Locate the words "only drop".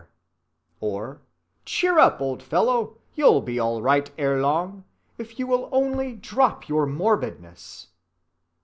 5.71-6.67